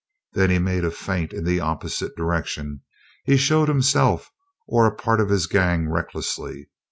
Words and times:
Then 0.33 0.49
he 0.49 0.57
made 0.57 0.83
a 0.83 0.89
feint 0.89 1.31
in 1.31 1.43
the 1.43 1.59
opposite 1.59 2.15
direction 2.15 2.81
he 3.23 3.37
showed 3.37 3.67
himself 3.67 4.31
or 4.67 4.87
a 4.87 4.95
part 4.95 5.19
of 5.21 5.29
his 5.29 5.45
gang 5.45 5.87
recklessly. 5.91 6.71